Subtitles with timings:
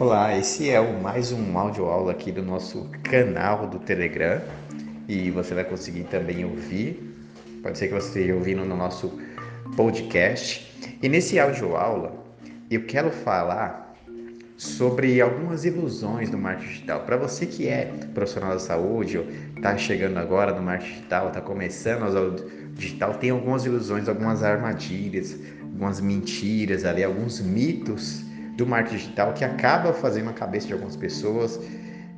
[0.00, 4.40] Olá, esse é o mais um áudio aula aqui do nosso canal do Telegram
[5.06, 7.14] e você vai conseguir também ouvir.
[7.62, 9.20] Pode ser que você esteja ouvindo no nosso
[9.76, 10.66] podcast.
[11.02, 12.14] E nesse áudio aula
[12.70, 13.94] eu quero falar
[14.56, 17.00] sobre algumas ilusões do marketing digital.
[17.00, 21.42] Para você que é profissional da saúde ou está chegando agora no marketing digital, está
[21.42, 28.29] começando a digital, tem algumas ilusões, algumas armadilhas, algumas mentiras ali, alguns mitos
[28.60, 31.58] do marketing digital que acaba fazendo a cabeça de algumas pessoas,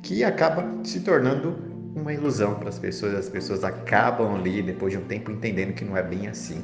[0.01, 1.55] que acaba se tornando
[1.95, 3.15] uma ilusão para as pessoas.
[3.15, 6.61] As pessoas acabam ali, depois de um tempo, entendendo que não é bem assim,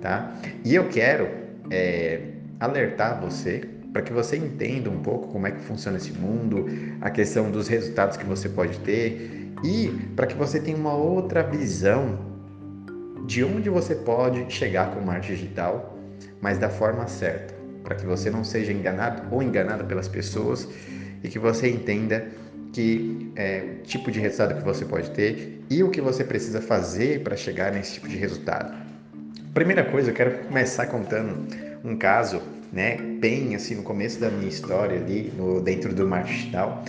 [0.00, 0.32] tá?
[0.64, 1.28] E eu quero
[1.68, 2.20] é,
[2.60, 6.66] alertar você para que você entenda um pouco como é que funciona esse mundo,
[7.00, 11.42] a questão dos resultados que você pode ter e para que você tenha uma outra
[11.42, 12.20] visão
[13.26, 15.98] de onde você pode chegar com o marketing digital,
[16.40, 17.57] mas da forma certa
[17.88, 20.68] para que você não seja enganado ou enganada pelas pessoas
[21.24, 22.28] e que você entenda
[22.70, 26.60] que é, o tipo de resultado que você pode ter e o que você precisa
[26.60, 28.76] fazer para chegar nesse tipo de resultado.
[29.54, 31.48] Primeira coisa, eu quero começar contando
[31.82, 36.36] um caso, né, bem assim no começo da minha história ali, no, dentro do marketing
[36.36, 36.84] digital.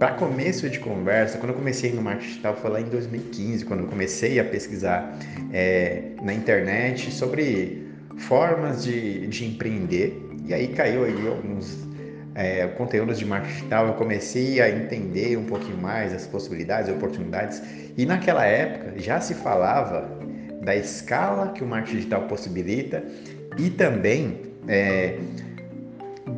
[0.00, 3.80] Para começo de conversa, quando eu comecei no marketing digital foi lá em 2015, quando
[3.84, 5.16] eu comecei a pesquisar
[5.52, 7.83] é, na internet sobre
[8.16, 11.86] formas de, de empreender e aí caiu aí alguns
[12.34, 17.62] é, conteúdos de marketing digital, eu comecei a entender um pouquinho mais as possibilidades, oportunidades.
[17.96, 20.08] E naquela época já se falava
[20.62, 23.02] da escala que o marketing digital possibilita
[23.58, 25.16] e também é,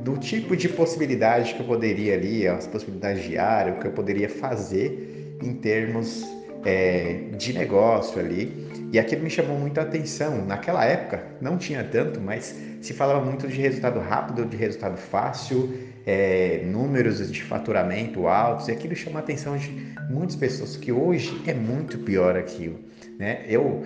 [0.05, 4.29] do tipo de possibilidade que eu poderia ali, as possibilidades diárias, o que eu poderia
[4.29, 6.25] fazer em termos
[6.67, 8.67] é, de negócio ali.
[8.93, 10.45] E aquilo me chamou muito a atenção.
[10.45, 15.73] Naquela época não tinha tanto, mas se falava muito de resultado rápido, de resultado fácil,
[16.05, 19.71] é, números de faturamento altos, e aquilo chamou a atenção de
[20.11, 22.79] muitas pessoas, que hoje é muito pior aquilo.
[23.19, 23.45] Né?
[23.49, 23.85] Eu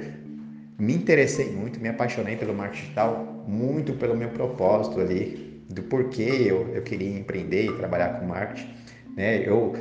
[0.79, 6.47] me interessei muito, me apaixonei pelo marketing digital, muito pelo meu propósito ali, do porquê
[6.47, 8.80] eu, eu queria empreender e trabalhar com marketing.
[9.17, 9.47] Né?
[9.47, 9.77] Eu,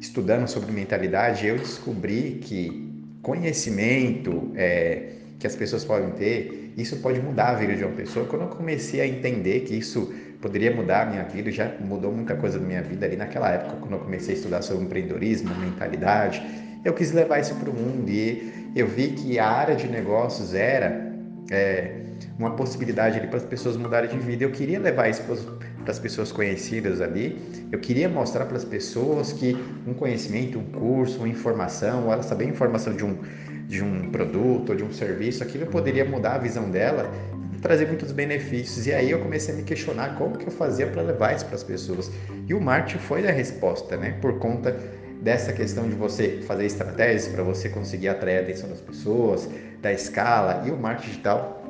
[0.00, 7.20] estudando sobre mentalidade, eu descobri que conhecimento é, que as pessoas podem ter, isso pode
[7.20, 8.26] mudar a vida de uma pessoa.
[8.26, 12.36] Quando eu comecei a entender que isso poderia mudar a minha vida, já mudou muita
[12.36, 16.42] coisa na minha vida ali naquela época, quando eu comecei a estudar sobre empreendedorismo, mentalidade,
[16.84, 20.52] eu quis levar isso para o mundo e eu vi que a área de negócios
[20.54, 21.14] era
[21.50, 22.03] é,
[22.38, 24.44] uma possibilidade ali para as pessoas mudarem de vida.
[24.44, 27.38] Eu queria levar isso para as pessoas conhecidas ali.
[27.70, 32.22] Eu queria mostrar para as pessoas que um conhecimento, um curso, uma informação, ou ela
[32.22, 33.18] saber a informação de um,
[33.66, 37.10] de um produto ou de um serviço, aquilo poderia mudar a visão dela
[37.54, 38.86] e trazer muitos benefícios.
[38.86, 41.54] E aí eu comecei a me questionar como que eu fazia para levar isso para
[41.54, 42.10] as pessoas.
[42.48, 44.16] E o marketing foi a resposta, né?
[44.20, 44.76] Por conta
[45.20, 49.48] dessa questão de você fazer estratégias para você conseguir atrair a atenção das pessoas,
[49.80, 51.63] da escala e o marketing digital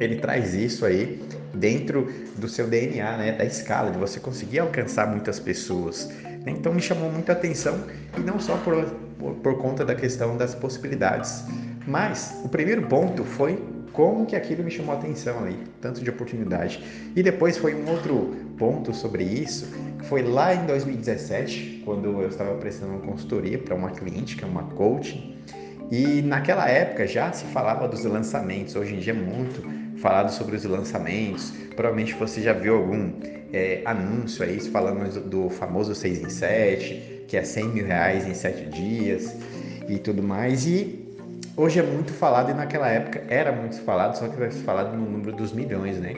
[0.00, 1.22] ele traz isso aí
[1.54, 6.10] dentro do seu DNA, né, da escala, de você conseguir alcançar muitas pessoas.
[6.46, 7.84] Então me chamou muita atenção
[8.16, 8.84] e não só por,
[9.18, 11.44] por, por conta da questão das possibilidades,
[11.86, 13.60] mas o primeiro ponto foi
[13.92, 16.84] como que aquilo me chamou a atenção ali, tanto de oportunidade.
[17.16, 22.28] E depois foi um outro ponto sobre isso, que foi lá em 2017, quando eu
[22.28, 25.36] estava prestando uma consultoria para uma cliente, que é uma coaching,
[25.90, 29.62] e naquela época já se falava dos lançamentos, hoje em dia é muito
[30.06, 31.52] falado sobre os lançamentos.
[31.74, 33.10] Provavelmente você já viu algum
[33.52, 38.32] é, anúncio aí falando do famoso 6 em 7, que é 100 mil reais em
[38.32, 39.34] 7 dias
[39.88, 40.64] e tudo mais.
[40.64, 41.04] E
[41.56, 45.10] hoje é muito falado e naquela época era muito falado, só que era falado no
[45.10, 46.14] número dos milhões, né?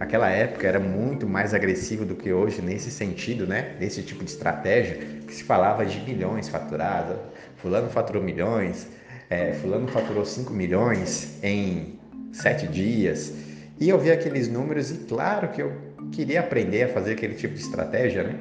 [0.00, 3.76] Aquela época era muito mais agressivo do que hoje nesse sentido, né?
[3.78, 7.16] Nesse tipo de estratégia que se falava de milhões faturados,
[7.56, 8.88] fulano faturou milhões,
[9.30, 11.97] é, fulano faturou 5 milhões em
[12.32, 13.32] 7 dias.
[13.80, 15.72] E eu vi aqueles números e claro que eu
[16.12, 18.34] queria aprender a fazer aquele tipo de estratégia, né?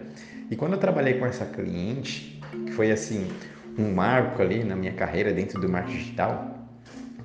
[0.50, 3.28] E quando eu trabalhei com essa cliente, que foi assim
[3.78, 6.58] um marco ali na minha carreira dentro do marketing digital,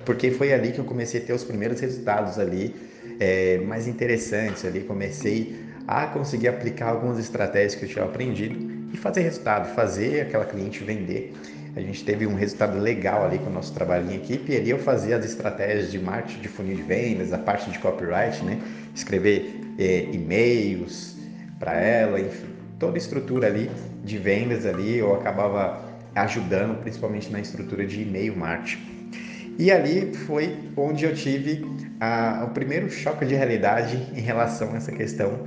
[0.05, 2.75] porque foi ali que eu comecei a ter os primeiros resultados ali
[3.19, 5.55] é, mais interessantes ali, comecei
[5.87, 10.83] a conseguir aplicar algumas estratégias que eu tinha aprendido e fazer resultado, fazer aquela cliente
[10.83, 11.33] vender
[11.75, 14.69] a gente teve um resultado legal ali com o nosso trabalho em equipe e ali
[14.69, 18.59] eu fazia as estratégias de marketing de funil de vendas, a parte de copyright, né?
[18.93, 21.15] Escrever é, e-mails
[21.59, 22.47] para ela, enfim,
[22.77, 23.71] toda a estrutura ali
[24.03, 25.83] de vendas ali eu acabava
[26.15, 28.93] ajudando principalmente na estrutura de e-mail marketing.
[29.57, 31.65] E ali foi onde eu tive
[31.99, 35.39] a, o primeiro choque de realidade em relação a essa questão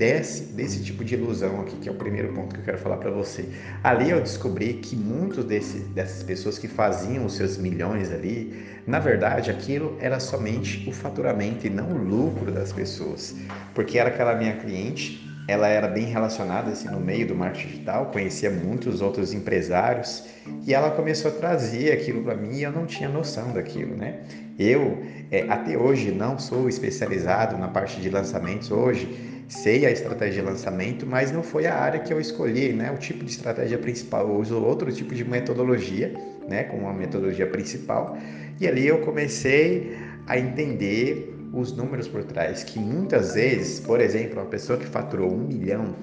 [0.00, 2.96] desse, desse tipo de ilusão aqui, que é o primeiro ponto que eu quero falar
[2.96, 3.44] para você.
[3.84, 9.50] Ali eu descobri que muitos dessas pessoas que faziam os seus milhões ali, na verdade
[9.50, 13.36] aquilo era somente o faturamento e não o lucro das pessoas.
[13.74, 18.06] Porque era aquela minha cliente, ela era bem relacionada assim, no meio do marketing digital,
[18.06, 20.24] conhecia muitos outros empresários
[20.66, 24.20] e ela começou a trazer aquilo para mim e eu não tinha noção daquilo, né?
[24.58, 30.42] Eu, é, até hoje, não sou especializado na parte de lançamentos hoje, sei a estratégia
[30.42, 32.90] de lançamento, mas não foi a área que eu escolhi, né?
[32.92, 36.14] O tipo de estratégia principal, eu uso outro tipo de metodologia,
[36.48, 36.64] né?
[36.64, 38.16] Como uma metodologia principal.
[38.60, 39.96] E ali eu comecei
[40.28, 45.32] a entender os números por trás, que muitas vezes, por exemplo, uma pessoa que faturou
[45.32, 45.96] um milhão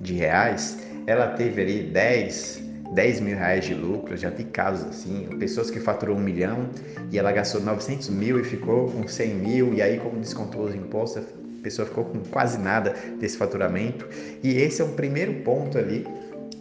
[0.00, 2.62] de reais, ela teve ali 10,
[2.94, 6.68] 10 mil reais de lucro, já vi casos assim, pessoas que faturou um milhão
[7.12, 10.74] e ela gastou 900 mil e ficou com 100 mil, e aí como descontou os
[10.74, 11.24] impostos,
[11.58, 14.06] a pessoa ficou com quase nada desse faturamento.
[14.42, 16.06] E esse é um primeiro ponto ali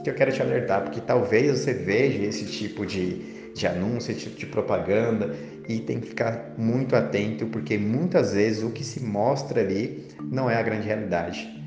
[0.03, 4.21] que eu quero te alertar, porque talvez você veja esse tipo de, de anúncio, esse
[4.21, 5.35] tipo de propaganda
[5.67, 10.49] e tem que ficar muito atento, porque muitas vezes o que se mostra ali não
[10.49, 11.61] é a grande realidade.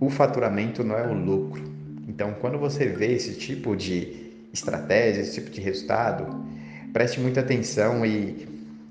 [0.00, 1.62] O faturamento não é o lucro.
[2.08, 6.44] Então, quando você vê esse tipo de estratégia, esse tipo de resultado,
[6.92, 8.48] preste muita atenção e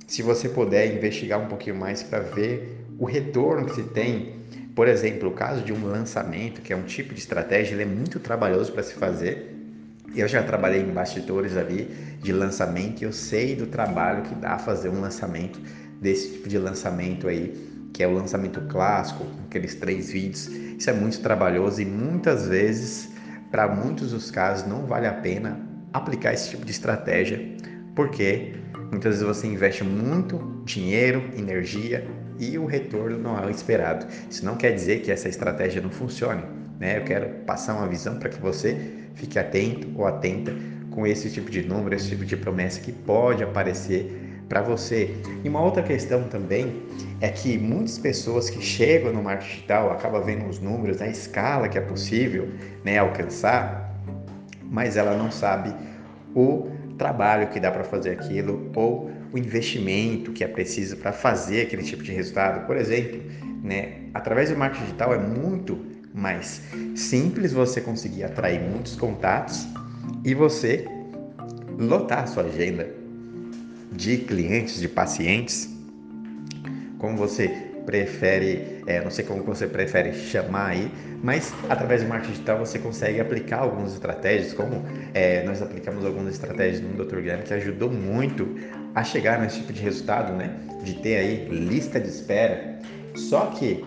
[0.08, 4.36] se você puder investigar um pouquinho mais para ver o retorno que se tem,
[4.76, 7.86] por exemplo, o caso de um lançamento, que é um tipo de estratégia, ele é
[7.88, 9.56] muito trabalhoso para se fazer.
[10.16, 11.86] Eu já trabalhei em bastidores ali
[12.22, 15.60] de lançamento e eu sei do trabalho que dá fazer um lançamento
[16.00, 20.46] desse tipo de lançamento aí, que é o lançamento clássico, aqueles três vídeos.
[20.48, 23.10] Isso é muito trabalhoso e muitas vezes,
[23.50, 25.60] para muitos dos casos, não vale a pena
[25.92, 27.44] aplicar esse tipo de estratégia,
[27.96, 28.54] porque
[28.92, 34.08] muitas vezes você investe muito dinheiro, energia e o retorno não é o esperado.
[34.30, 36.42] Isso não quer dizer que essa estratégia não funcione.
[36.80, 36.98] Né?
[36.98, 38.76] Eu quero passar uma visão para que você
[39.14, 40.52] fique atento ou atenta
[40.90, 45.16] com esse tipo de número, esse tipo de promessa que pode aparecer para você.
[45.44, 46.82] E uma outra questão também
[47.22, 51.70] é que muitas pessoas que chegam no marketing digital acabam vendo os números, a escala
[51.70, 52.50] que é possível
[52.84, 53.96] né, alcançar,
[54.64, 55.74] mas ela não sabe
[56.36, 61.62] o trabalho que dá para fazer aquilo ou o investimento que é preciso para fazer
[61.62, 62.66] aquele tipo de resultado.
[62.68, 63.22] Por exemplo,
[63.64, 65.80] né, através do marketing digital é muito
[66.14, 66.62] mais
[66.96, 69.66] simples você conseguir atrair muitos contatos
[70.26, 70.86] e você
[71.78, 72.90] lotar a sua agenda
[73.92, 75.70] de clientes, de pacientes,
[76.98, 80.92] como você prefere, é, não sei como você prefere chamar aí,
[81.24, 84.84] mas através do marketing digital você consegue aplicar algumas estratégias, como
[85.14, 87.18] é, nós aplicamos algumas estratégias no Dr.
[87.18, 88.56] Guilherme que ajudou muito
[88.94, 90.52] a chegar nesse tipo de resultado, né?
[90.84, 92.80] De ter aí lista de espera.
[93.16, 93.84] Só que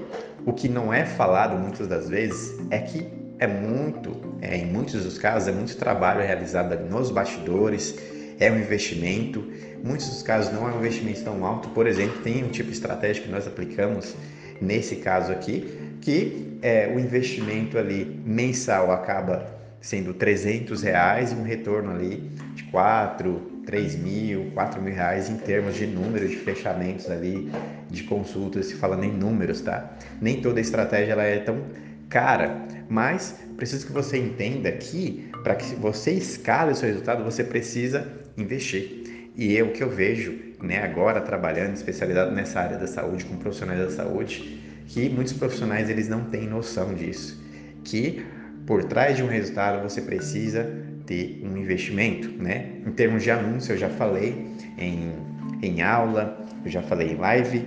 [0.47, 3.07] o que não é falado muitas das vezes é que
[3.39, 7.97] é muito, é, em muitos dos casos, é muito trabalho realizado nos bastidores,
[8.39, 9.45] é um investimento.
[9.85, 11.69] Muitos dos casos não é um investimento tão alto.
[11.69, 14.17] Por exemplo, tem um tipo de estratégia que nós aplicamos
[14.59, 19.47] nesse caso aqui, que é, o investimento ali mensal acaba
[19.83, 25.37] sendo 300 reais e um retorno ali de 4, 3 mil, 4 mil reais em
[25.37, 27.53] termos de número de fechamentos ali,
[27.91, 29.99] de consultas, se falando em números, tá?
[30.19, 31.63] Nem toda estratégia ela é tão
[32.09, 37.45] cara, mas preciso que você entenda que para que você escale o seu resultado, você
[37.45, 39.05] precisa investir.
[39.37, 43.37] E é o que eu vejo, né, agora trabalhando especializado nessa área da saúde com
[43.37, 47.43] profissionais da saúde, que muitos profissionais eles não têm noção disso,
[47.83, 48.25] que
[48.65, 50.65] por trás de um resultado você precisa
[51.05, 52.81] ter um investimento, né?
[52.87, 54.47] Em termos de anúncio, eu já falei
[54.79, 55.13] em,
[55.63, 57.67] em aula, eu já falei em live,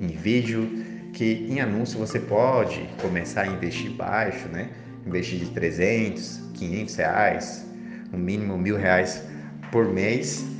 [0.00, 0.68] em vídeo,
[1.12, 4.70] que em anúncio você pode começar a investir baixo, né?
[5.06, 7.66] Investir de 300, 500 reais,
[8.12, 9.22] no mínimo mil reais
[9.70, 10.55] por mês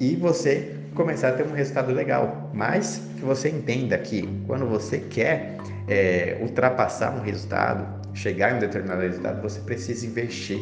[0.00, 2.50] e você começar a ter um resultado legal.
[2.54, 8.58] Mas que você entenda que quando você quer é, ultrapassar um resultado, chegar em um
[8.58, 10.60] determinado resultado, você precisa investir.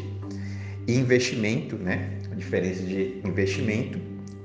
[0.86, 2.10] E investimento, né?
[2.30, 3.98] A diferença de investimento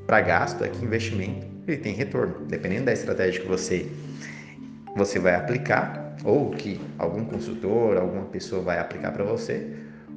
[0.08, 2.46] para gasto é que investimento ele tem retorno.
[2.48, 3.88] Dependendo da estratégia que você
[4.96, 9.68] você vai aplicar ou que algum consultor, alguma pessoa vai aplicar para você,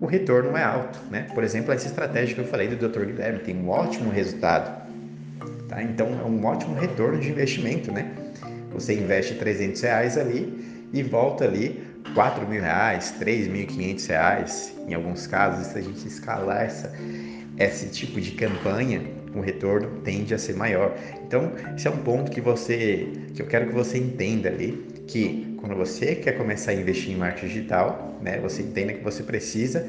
[0.01, 1.27] o retorno é alto, né?
[1.35, 3.05] Por exemplo, essa estratégia que eu falei do Dr.
[3.05, 4.89] Guilherme tem um ótimo resultado,
[5.69, 5.83] tá?
[5.83, 8.13] Então é um ótimo retorno de investimento, né?
[8.73, 11.83] Você investe 300 reais ali e volta ali
[12.13, 16.93] 4 mil reais, 3.500 reais, em alguns casos, se a gente escalar essa,
[17.59, 19.03] esse tipo de campanha,
[19.35, 20.97] o retorno tende a ser maior.
[21.27, 24.73] Então, esse é um ponto que você, que eu quero que você entenda ali,
[25.09, 29.23] que quando você quer começar a investir em marketing digital, né, você entenda que você
[29.23, 29.89] precisa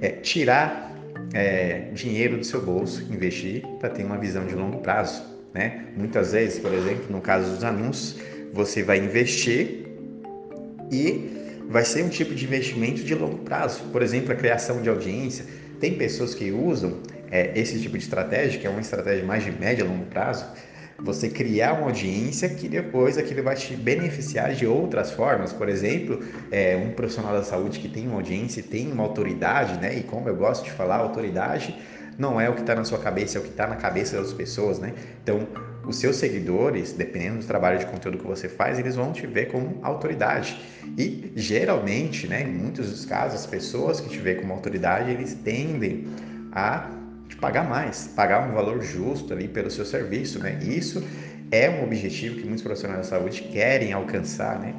[0.00, 0.90] é, tirar
[1.34, 5.22] é, dinheiro do seu bolso, investir para ter uma visão de longo prazo.
[5.52, 5.84] Né?
[5.94, 8.18] Muitas vezes, por exemplo, no caso dos anúncios,
[8.54, 9.84] você vai investir
[10.90, 13.82] e vai ser um tipo de investimento de longo prazo.
[13.92, 15.44] Por exemplo, a criação de audiência.
[15.78, 19.52] Tem pessoas que usam é, esse tipo de estratégia, que é uma estratégia mais de
[19.52, 20.46] médio a longo prazo,
[20.98, 25.52] você criar uma audiência que depois aquilo vai te beneficiar de outras formas.
[25.52, 29.96] Por exemplo, é, um profissional da saúde que tem uma audiência, tem uma autoridade, né?
[29.96, 31.76] E como eu gosto de falar, autoridade
[32.18, 34.32] não é o que está na sua cabeça, é o que está na cabeça das
[34.32, 34.94] pessoas, né?
[35.22, 35.46] Então,
[35.86, 39.46] os seus seguidores, dependendo do trabalho de conteúdo que você faz, eles vão te ver
[39.46, 40.58] como autoridade.
[40.96, 45.34] E geralmente, né, em muitos dos casos, as pessoas que te veem como autoridade, eles
[45.34, 46.06] tendem
[46.50, 46.95] a
[47.28, 50.58] te pagar mais, pagar um valor justo ali pelo seu serviço, né?
[50.62, 51.04] Isso
[51.50, 54.74] é um objetivo que muitos profissionais da saúde querem alcançar, né?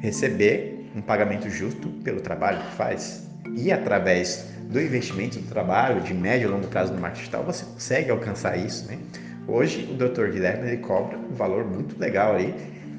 [0.00, 3.26] Receber um pagamento justo pelo trabalho que faz.
[3.54, 7.64] E através do investimento do trabalho de médio e longo prazo no marketing digital, você
[7.64, 8.98] consegue alcançar isso, né?
[9.48, 10.32] Hoje o Dr.
[10.32, 12.52] Guilherme ele cobra um valor muito legal aí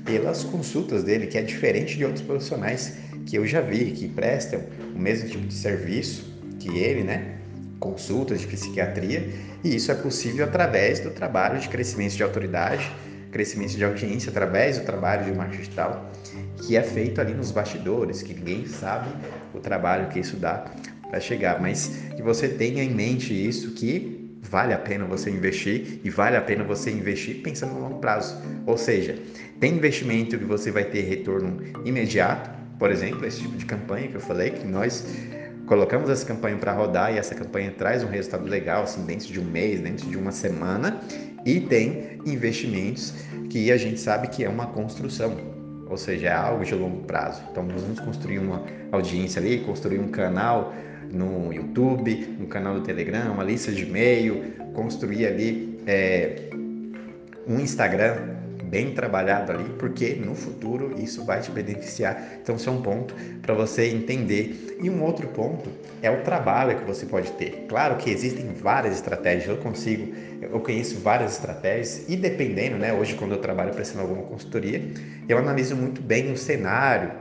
[0.05, 4.61] pelas consultas dele, que é diferente de outros profissionais que eu já vi, que prestam
[4.95, 7.36] o mesmo tipo de serviço que ele, né?
[7.79, 9.29] Consultas de psiquiatria,
[9.63, 12.91] e isso é possível através do trabalho de crescimento de autoridade,
[13.31, 16.11] crescimento de audiência, através do trabalho de marketing digital,
[16.65, 19.09] que é feito ali nos bastidores, que ninguém sabe
[19.53, 20.65] o trabalho que isso dá
[21.09, 25.99] para chegar, mas que você tenha em mente isso que vale a pena você investir
[26.03, 28.35] e vale a pena você investir pensando no longo prazo.
[28.65, 29.15] Ou seja,
[29.59, 34.15] tem investimento que você vai ter retorno imediato, por exemplo, esse tipo de campanha que
[34.15, 35.05] eu falei, que nós
[35.67, 39.39] colocamos essa campanha para rodar e essa campanha traz um resultado legal, assim, dentro de
[39.39, 40.99] um mês, dentro de uma semana,
[41.45, 43.13] e tem investimentos
[43.49, 45.35] que a gente sabe que é uma construção,
[45.89, 47.43] ou seja, é algo de longo prazo.
[47.51, 50.73] Então, nós vamos construir uma audiência ali, construir um canal
[51.11, 56.49] no YouTube, um canal do Telegram, uma lista de e-mail, construir ali é,
[57.45, 58.36] um Instagram
[58.69, 62.39] bem trabalhado ali, porque no futuro isso vai te beneficiar.
[62.41, 64.77] Então, isso é um ponto para você entender.
[64.81, 65.69] E um outro ponto
[66.01, 67.65] é o trabalho que você pode ter.
[67.67, 73.15] Claro que existem várias estratégias, eu consigo, eu conheço várias estratégias e dependendo, né, hoje
[73.15, 74.81] quando eu trabalho prestando alguma consultoria,
[75.27, 77.11] eu analiso muito bem o cenário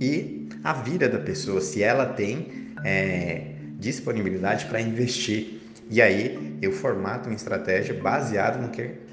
[0.00, 5.60] e a vida da pessoa, se ela tem é, disponibilidade para investir.
[5.90, 9.03] E aí eu formato uma estratégia baseado no que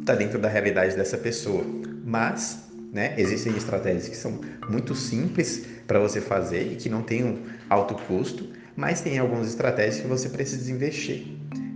[0.00, 1.64] está dentro da realidade dessa pessoa.
[2.04, 7.24] Mas, né, existem estratégias que são muito simples para você fazer e que não tem
[7.24, 11.26] um alto custo, mas tem algumas estratégias que você precisa investir.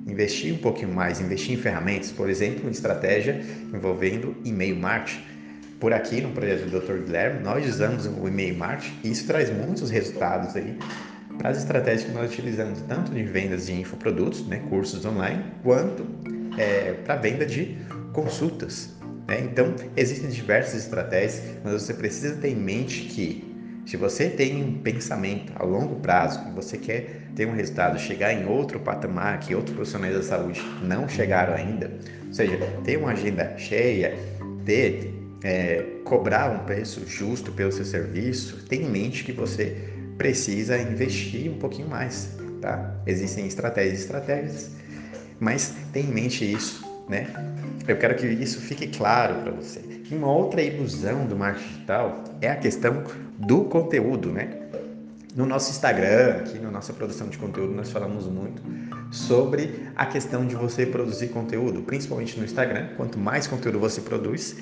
[0.06, 3.40] Investir um pouquinho mais, investir em ferramentas, por exemplo, uma estratégia
[3.75, 5.25] envolvendo e-mail marketing.
[5.80, 7.04] Por aqui no projeto do Dr.
[7.04, 10.78] Guilherme, nós usamos o e-mail marketing e isso traz muitos resultados aí
[11.37, 16.06] para as estratégias que nós utilizamos, tanto de vendas de infoprodutos, né, cursos online, quanto
[16.56, 17.76] é, para venda de
[18.16, 18.88] consultas.
[19.28, 19.40] Né?
[19.42, 23.54] Então, existem diversas estratégias, mas você precisa ter em mente que
[23.85, 28.32] se você tem um pensamento a longo prazo e você quer ter um resultado, chegar
[28.32, 31.92] em outro patamar que outros profissionais da saúde não chegaram ainda,
[32.26, 34.16] ou seja, ter uma agenda cheia,
[34.64, 39.76] ter, é, cobrar um preço justo pelo seu serviço, tenha em mente que você
[40.18, 42.30] precisa investir um pouquinho mais,
[42.61, 42.96] tá?
[43.06, 44.70] Existem estratégias e estratégias,
[45.38, 47.26] mas tenha em mente isso né?
[47.86, 49.80] Eu quero que isso fique claro para você.
[50.10, 53.04] Uma outra ilusão do marketing digital é a questão
[53.38, 54.48] do conteúdo, né?
[55.34, 58.62] No nosso Instagram, aqui na nossa produção de conteúdo, nós falamos muito
[59.10, 62.88] sobre a questão de você produzir conteúdo, principalmente no Instagram.
[62.96, 64.56] Quanto mais conteúdo você produz,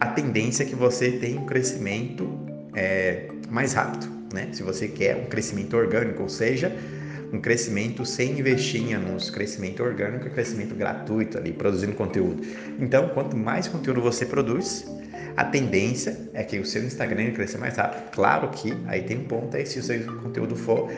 [0.00, 2.28] a tendência é que você tenha um crescimento
[2.74, 4.48] é, mais rápido, né?
[4.52, 6.76] Se você quer um crescimento orgânico, ou seja,
[7.32, 12.42] um crescimento sem investir em anúncios, crescimento orgânico e crescimento gratuito ali, produzindo conteúdo.
[12.78, 14.86] Então, quanto mais conteúdo você produz,
[15.36, 18.10] a tendência é que o seu Instagram cresça mais rápido.
[18.10, 20.90] Claro que aí tem um ponto aí se o seu conteúdo for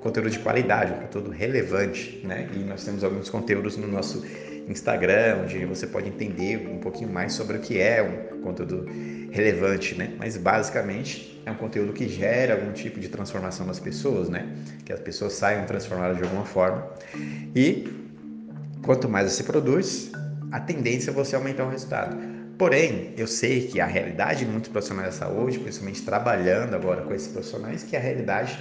[0.00, 2.48] conteúdo de qualidade, um conteúdo relevante, né?
[2.54, 4.24] E nós temos alguns conteúdos no nosso
[4.68, 8.86] Instagram, onde você pode entender um pouquinho mais sobre o que é um conteúdo
[9.30, 10.14] relevante, né?
[10.18, 14.48] Mas basicamente é um conteúdo que gera algum tipo de transformação nas pessoas, né?
[14.84, 16.88] Que as pessoas saiam transformadas de alguma forma.
[17.54, 17.88] E
[18.84, 20.10] quanto mais você produz,
[20.50, 22.16] a tendência é você aumentar o resultado.
[22.58, 27.14] Porém, eu sei que a realidade de muitos profissionais da saúde, principalmente trabalhando agora com
[27.14, 28.58] esses profissionais, que a realidade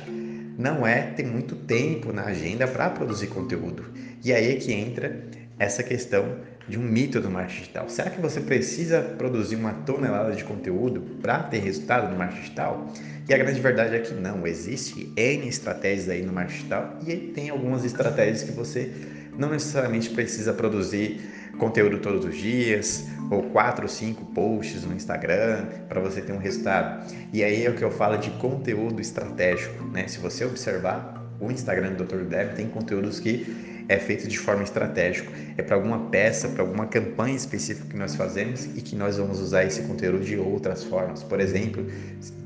[0.58, 3.86] não é ter muito tempo na agenda para produzir conteúdo.
[4.24, 5.24] E aí é que entra
[5.60, 6.38] essa questão
[6.68, 7.90] de um mito do marketing digital.
[7.90, 12.88] Será que você precisa produzir uma tonelada de conteúdo para ter resultado no marketing digital?
[13.28, 17.16] E a grande verdade é que não, existe N estratégias aí no marketing digital e
[17.18, 18.92] tem algumas estratégias que você
[19.38, 21.20] não necessariamente precisa produzir
[21.58, 26.38] conteúdo todos os dias ou quatro ou cinco posts no Instagram para você ter um
[26.38, 27.06] resultado.
[27.34, 30.08] E aí é o que eu falo de conteúdo estratégico, né?
[30.08, 32.24] Se você observar o Instagram do Dr.
[32.24, 35.32] Deb tem conteúdos que é feito de forma estratégica.
[35.58, 39.40] É para alguma peça, para alguma campanha específica que nós fazemos e que nós vamos
[39.42, 41.24] usar esse conteúdo de outras formas.
[41.24, 41.86] Por exemplo,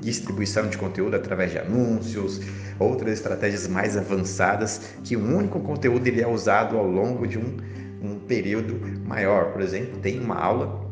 [0.00, 2.40] distribuição de conteúdo através de anúncios,
[2.78, 7.58] outras estratégias mais avançadas que um único conteúdo ele é usado ao longo de um,
[8.02, 9.52] um período maior.
[9.52, 10.82] Por exemplo, tem uma aula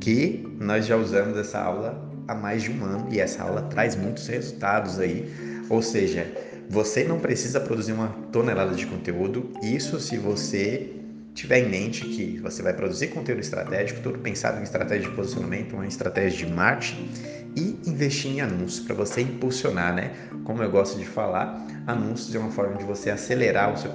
[0.00, 3.94] que nós já usamos essa aula há mais de um ano e essa aula traz
[3.94, 5.32] muitos resultados aí.
[5.70, 6.26] Ou seja,
[6.70, 10.92] você não precisa produzir uma tonelada de conteúdo, isso se você
[11.34, 15.74] tiver em mente que você vai produzir conteúdo estratégico, tudo pensado em estratégia de posicionamento,
[15.74, 17.08] uma estratégia de marketing
[17.56, 20.12] e investir em anúncios para você impulsionar, né?
[20.44, 23.92] Como eu gosto de falar, anúncios é uma forma de você acelerar o seu,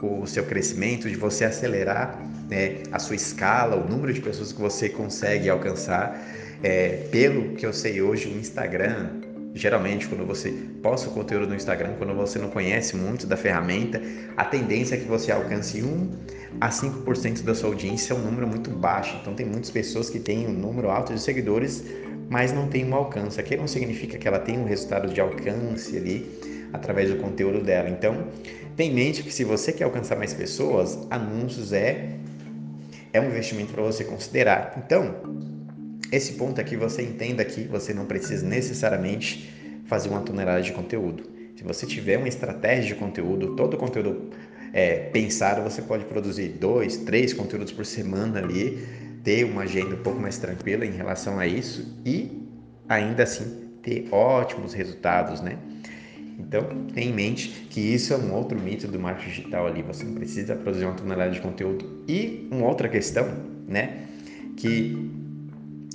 [0.00, 4.60] o seu crescimento, de você acelerar né, a sua escala, o número de pessoas que
[4.60, 6.20] você consegue alcançar.
[6.62, 9.08] É, pelo que eu sei hoje, o Instagram
[9.54, 10.52] Geralmente, quando você
[10.82, 14.00] posta o conteúdo no Instagram, quando você não conhece muito da ferramenta,
[14.36, 16.10] a tendência é que você alcance 1
[16.60, 19.16] a 5% da sua audiência, é um número muito baixo.
[19.20, 21.84] Então, tem muitas pessoas que têm um número alto de seguidores,
[22.28, 23.40] mas não tem um alcance.
[23.40, 27.88] Aqui não significa que ela tem um resultado de alcance ali através do conteúdo dela.
[27.90, 28.28] Então,
[28.76, 32.16] tem em mente que se você quer alcançar mais pessoas, anúncios é,
[33.12, 34.80] é um investimento para você considerar.
[34.84, 35.16] Então,
[36.10, 39.52] esse ponto aqui você entenda que você não precisa necessariamente
[39.86, 41.24] fazer uma tonelada de conteúdo.
[41.56, 44.30] Se você tiver uma estratégia de conteúdo, todo o conteúdo
[44.72, 48.86] é, pensado, você pode produzir dois, três conteúdos por semana ali,
[49.22, 52.48] ter uma agenda um pouco mais tranquila em relação a isso e
[52.88, 55.58] ainda assim ter ótimos resultados, né?
[56.38, 59.82] Então, tenha em mente que isso é um outro mito do marketing digital ali.
[59.82, 62.02] Você não precisa produzir uma tonelada de conteúdo.
[62.08, 63.28] E uma outra questão,
[63.68, 64.06] né?
[64.56, 65.19] Que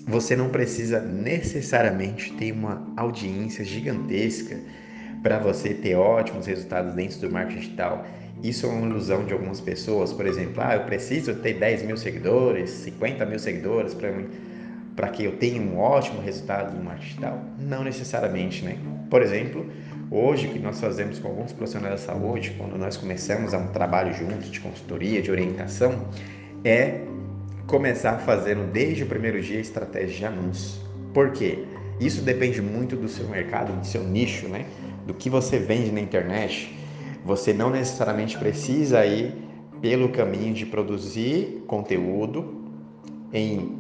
[0.08, 4.60] você não precisa necessariamente ter uma audiência gigantesca
[5.24, 8.06] para você ter ótimos resultados dentro do marketing digital.
[8.44, 10.14] Isso é uma ilusão de algumas pessoas.
[10.14, 13.96] Por exemplo, ah, eu preciso ter 10 mil seguidores, 50 mil seguidores
[14.96, 17.44] para que eu tenha um ótimo resultado no marketing digital.
[17.58, 18.78] Não necessariamente, né?
[19.10, 19.66] Por exemplo,
[20.12, 24.14] hoje que nós fazemos com alguns profissionais da saúde, quando nós começamos a um trabalho
[24.14, 26.08] juntos de consultoria, de orientação,
[26.64, 27.02] é
[27.68, 30.82] começar fazendo desde o primeiro dia estratégia de anúncio.
[31.14, 31.66] Por quê?
[32.00, 34.66] Isso depende muito do seu mercado, do seu nicho, né?
[35.08, 36.78] Do que você vende na internet.
[37.24, 39.34] Você não necessariamente precisa ir
[39.82, 42.64] pelo caminho de produzir conteúdo
[43.34, 43.78] em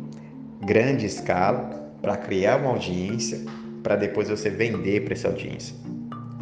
[0.62, 3.40] grande escala para criar uma audiência,
[3.84, 5.76] para depois você vender para essa audiência.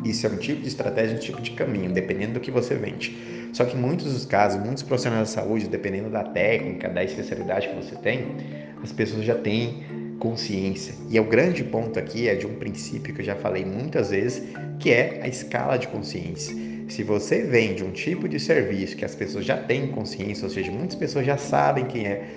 [0.03, 3.15] Isso é um tipo de estratégia, um tipo de caminho, dependendo do que você vende.
[3.53, 7.69] Só que em muitos dos casos, muitos profissionais da saúde, dependendo da técnica, da especialidade
[7.69, 8.35] que você tem,
[8.81, 9.83] as pessoas já têm
[10.19, 10.95] consciência.
[11.09, 14.09] E é o grande ponto aqui é de um princípio que eu já falei muitas
[14.09, 14.43] vezes,
[14.79, 16.55] que é a escala de consciência.
[16.89, 20.71] Se você vende um tipo de serviço que as pessoas já têm consciência, ou seja,
[20.71, 22.27] muitas pessoas já sabem quem é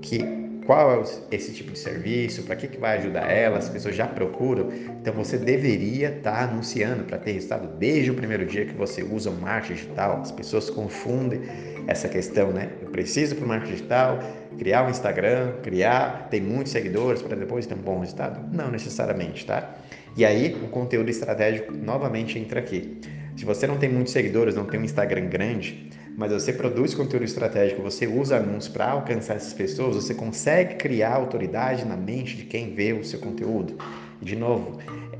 [0.00, 3.94] que qual é esse tipo de serviço, para que, que vai ajudar ela, as pessoas
[3.94, 8.64] já procuram, então você deveria estar tá anunciando para ter resultado desde o primeiro dia
[8.64, 10.20] que você usa o marketing digital.
[10.20, 11.42] As pessoas confundem
[11.86, 12.70] essa questão, né?
[12.80, 14.18] Eu preciso para o marketing digital
[14.58, 18.40] criar um Instagram, criar, ter muitos seguidores para depois ter um bom resultado?
[18.52, 19.74] Não necessariamente, tá?
[20.16, 23.00] E aí o conteúdo estratégico novamente entra aqui.
[23.36, 27.24] Se você não tem muitos seguidores, não tem um Instagram grande, mas você produz conteúdo
[27.24, 32.44] estratégico, você usa anúncios para alcançar essas pessoas, você consegue criar autoridade na mente de
[32.44, 33.76] quem vê o seu conteúdo.
[34.22, 34.78] De novo,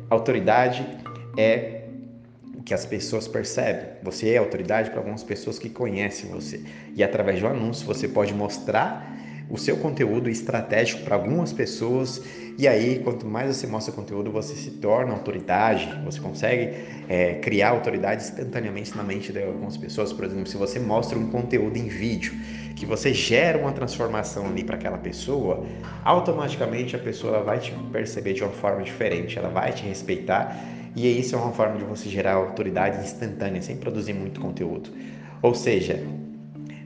[0.09, 0.87] autoridade
[1.37, 1.83] é
[2.57, 3.87] o que as pessoas percebem.
[4.03, 6.63] Você é autoridade para algumas pessoas que conhecem você.
[6.95, 9.15] E através de um anúncio você pode mostrar
[9.49, 12.23] o seu conteúdo estratégico para algumas pessoas.
[12.57, 15.89] E aí quanto mais você mostra conteúdo você se torna autoridade.
[16.05, 16.75] Você consegue
[17.09, 20.13] é, criar autoridade instantaneamente na mente de algumas pessoas.
[20.13, 22.33] Por exemplo se você mostra um conteúdo em vídeo
[22.77, 25.65] que você gera uma transformação ali para aquela pessoa
[26.05, 29.39] automaticamente a pessoa vai te perceber de uma forma diferente.
[29.39, 30.57] Ela vai te respeitar.
[30.97, 34.91] E isso é uma forma de você gerar autoridade instantânea sem produzir muito conteúdo.
[35.43, 36.01] Ou seja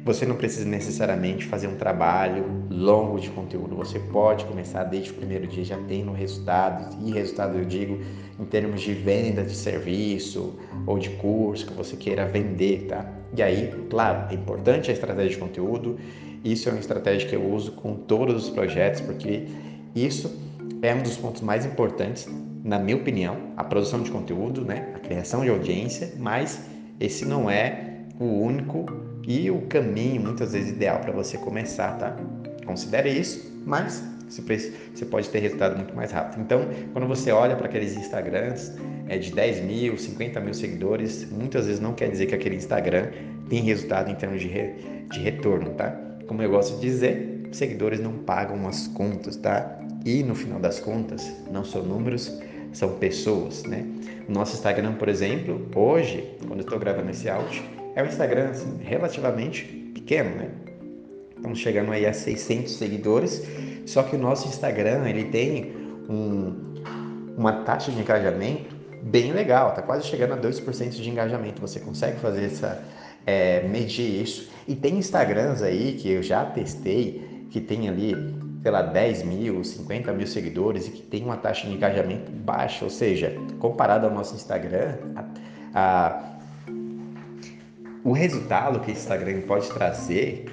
[0.04, 3.76] Você não precisa necessariamente fazer um trabalho longo de conteúdo.
[3.76, 6.96] Você pode começar desde o primeiro dia já tendo resultados.
[7.04, 8.00] E resultado eu digo
[8.38, 13.12] em termos de venda de serviço ou de curso que você queira vender, tá?
[13.36, 15.98] E aí, claro, é importante a estratégia de conteúdo.
[16.44, 19.46] Isso é uma estratégia que eu uso com todos os projetos, porque
[19.94, 20.40] isso
[20.80, 22.28] é um dos pontos mais importantes,
[22.64, 24.92] na minha opinião, a produção de conteúdo, né?
[24.94, 26.60] a criação de audiência, mas
[27.00, 28.86] esse não é o único
[29.28, 32.16] e o caminho, muitas vezes, ideal para você começar, tá?
[32.64, 36.40] Considere isso, mas você pode ter resultado muito mais rápido.
[36.40, 36.62] Então,
[36.94, 38.72] quando você olha para aqueles Instagrams
[39.06, 43.08] é, de 10 mil, 50 mil seguidores, muitas vezes não quer dizer que aquele Instagram
[43.50, 44.74] tem resultado em termos de, re,
[45.12, 45.90] de retorno, tá?
[46.26, 49.78] Como eu gosto de dizer, seguidores não pagam as contas, tá?
[50.06, 52.40] E no final das contas, não são números,
[52.72, 53.84] são pessoas, né?
[54.26, 57.62] O nosso Instagram, por exemplo, hoje, quando eu estou gravando esse áudio,
[57.98, 60.50] é um Instagram assim, relativamente pequeno, né?
[61.34, 63.42] Estamos chegando aí a 600 seguidores,
[63.86, 65.72] só que o nosso Instagram ele tem
[66.08, 66.74] um,
[67.36, 71.60] uma taxa de engajamento bem legal, tá quase chegando a 2% de engajamento.
[71.60, 72.80] Você consegue fazer essa
[73.26, 74.48] é, medir isso.
[74.68, 78.14] E tem Instagrams aí que eu já testei que tem ali
[78.62, 82.90] sei 10 mil, 50 mil seguidores e que tem uma taxa de engajamento baixa, ou
[82.90, 85.24] seja, comparado ao nosso Instagram, a,
[85.74, 86.37] a,
[88.04, 90.46] o resultado que o Instagram pode trazer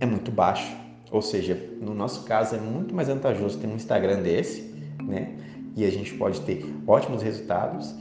[0.00, 0.76] é muito baixo.
[1.10, 5.32] Ou seja, no nosso caso é muito mais vantajoso ter um Instagram desse, né?
[5.74, 7.94] E a gente pode ter ótimos resultados.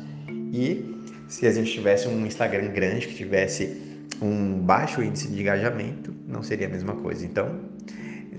[0.52, 0.96] E
[1.28, 6.44] se a gente tivesse um Instagram grande que tivesse um baixo índice de engajamento, não
[6.44, 7.26] seria a mesma coisa.
[7.26, 7.60] Então,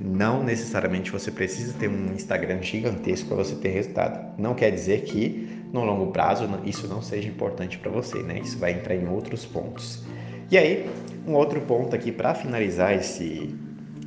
[0.01, 4.35] não necessariamente você precisa ter um Instagram gigantesco para você ter resultado.
[4.39, 8.41] Não quer dizer que no longo prazo isso não seja importante para você, né?
[8.41, 10.03] Isso vai entrar em outros pontos.
[10.51, 10.89] E aí,
[11.27, 13.55] um outro ponto aqui para finalizar esse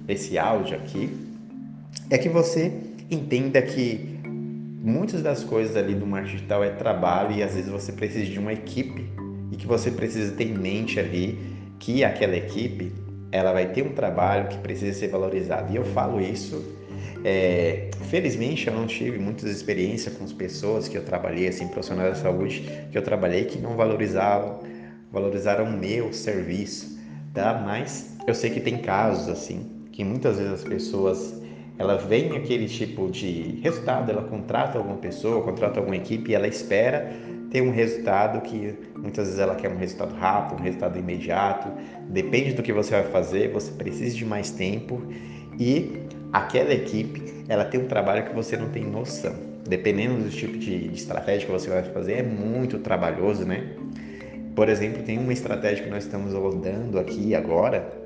[0.07, 1.15] esse áudio aqui
[2.09, 2.71] é que você
[3.09, 4.19] entenda que
[4.81, 8.39] muitas das coisas ali do marketing digital é trabalho e às vezes você precisa de
[8.39, 9.05] uma equipe
[9.51, 11.37] e que você precisa ter em mente ali
[11.79, 12.91] que aquela equipe
[13.31, 15.71] ela vai ter um trabalho que precisa ser valorizado.
[15.71, 16.63] E eu falo isso,
[17.23, 22.17] é, felizmente eu não tive muitas experiências com as pessoas que eu trabalhei, assim, profissionais
[22.17, 24.59] da saúde, que eu trabalhei que não valorizavam,
[25.11, 26.99] valorizaram o meu serviço,
[27.33, 27.61] tá?
[27.65, 31.41] Mas eu sei que tem casos, assim, que muitas vezes as pessoas
[31.77, 36.47] ela vem aquele tipo de resultado, ela contrata alguma pessoa, contrata alguma equipe e ela
[36.47, 37.11] espera
[37.49, 41.69] ter um resultado que muitas vezes ela quer um resultado rápido, um resultado imediato.
[42.09, 45.01] Depende do que você vai fazer, você precisa de mais tempo
[45.59, 49.35] e aquela equipe ela tem um trabalho que você não tem noção.
[49.67, 53.75] Dependendo do tipo de, de estratégia que você vai fazer, é muito trabalhoso, né?
[54.55, 58.01] Por exemplo, tem uma estratégia que nós estamos rodando aqui agora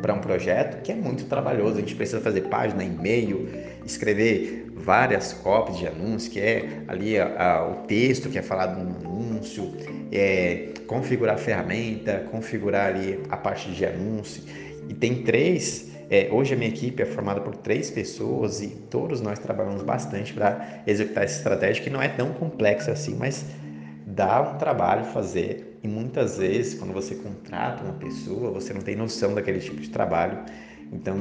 [0.00, 1.78] para um projeto que é muito trabalhoso.
[1.78, 3.48] A gente precisa fazer página, e-mail,
[3.86, 8.82] escrever várias cópias de anúncio, que é ali a, a, o texto que é falado
[8.82, 9.72] no anúncio,
[10.12, 14.42] é, configurar a ferramenta, configurar ali a parte de anúncio.
[14.88, 15.93] E tem três.
[16.10, 20.32] É, hoje a minha equipe é formada por três pessoas e todos nós trabalhamos bastante
[20.32, 23.44] para executar essa estratégia que não é tão complexa assim, mas
[24.06, 25.78] dá um trabalho fazer.
[25.82, 29.90] E muitas vezes quando você contrata uma pessoa você não tem noção daquele tipo de
[29.90, 30.38] trabalho.
[30.92, 31.16] Então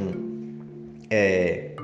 [1.09, 1.75] é,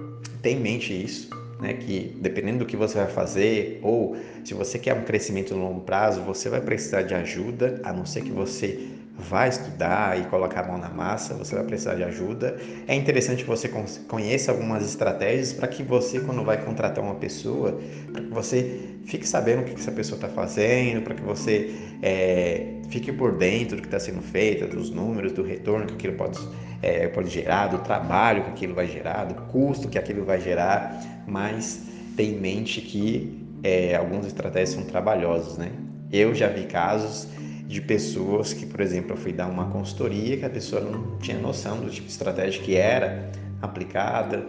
[0.42, 4.80] tem em mente isso né, que dependendo do que você vai fazer ou se você
[4.80, 8.32] quer um crescimento no longo prazo, você vai precisar de ajuda, a não ser que
[8.32, 8.88] você
[9.20, 12.58] vai estudar e colocar a mão na massa, você vai precisar de ajuda.
[12.88, 13.70] É interessante que você
[14.08, 17.80] conheça algumas estratégias para que você, quando vai contratar uma pessoa,
[18.12, 22.76] para que você fique sabendo o que essa pessoa está fazendo, para que você é,
[22.90, 26.40] fique por dentro do que está sendo feito, dos números, do retorno que aquilo pode,
[26.82, 31.20] é, pode gerar, do trabalho que aquilo vai gerar, do custo que aquilo vai gerar
[31.30, 31.84] mas
[32.16, 35.72] tem em mente que é, algumas estratégias são trabalhosas, né?
[36.12, 37.28] Eu já vi casos
[37.70, 41.38] de pessoas que, por exemplo, eu fui dar uma consultoria que a pessoa não tinha
[41.38, 44.44] noção do tipo de estratégia que era aplicada,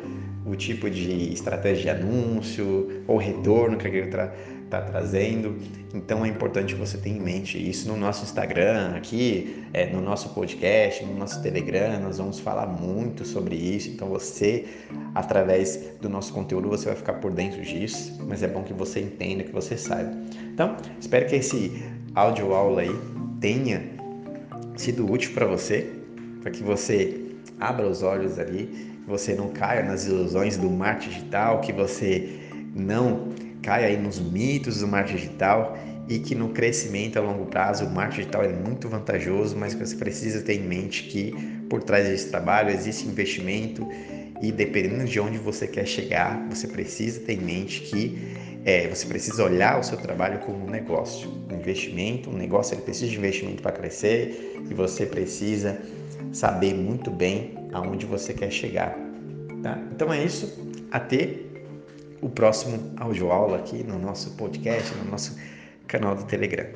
[0.47, 4.35] o tipo de estratégia de anúncio ou retorno que aquilo tra
[4.71, 5.57] está trazendo.
[5.93, 10.01] Então é importante que você tenha em mente isso no nosso Instagram, aqui, é, no
[10.01, 13.91] nosso podcast, no nosso Telegram, nós vamos falar muito sobre isso.
[13.91, 14.67] Então você,
[15.15, 19.01] através do nosso conteúdo, você vai ficar por dentro disso, mas é bom que você
[19.01, 20.17] entenda, que você saiba.
[20.55, 21.83] Então, espero que esse
[22.15, 22.97] áudio aula aí
[23.41, 23.83] tenha
[24.77, 25.91] sido útil para você,
[26.41, 27.21] para que você
[27.59, 28.67] abra os olhos ali,
[29.03, 32.39] que você não caia nas ilusões do marketing digital, que você
[32.75, 33.29] não
[33.63, 37.91] caia aí nos mitos do marketing digital e que no crescimento a longo prazo o
[37.91, 41.33] marketing digital é muito vantajoso, mas você precisa ter em mente que
[41.69, 43.87] por trás desse trabalho existe investimento
[44.43, 49.07] e dependendo de onde você quer chegar, você precisa ter em mente que é, você
[49.07, 53.17] precisa olhar o seu trabalho como um negócio, um investimento, um negócio ele precisa de
[53.17, 55.81] investimento para crescer e você precisa
[56.33, 58.97] saber muito bem aonde você quer chegar.
[59.63, 59.79] Tá?
[59.93, 60.59] Então é isso.
[60.91, 61.50] Até
[62.23, 62.93] o próximo
[63.31, 65.39] aula aqui no nosso podcast, no nosso
[65.87, 66.69] canal do Telegram.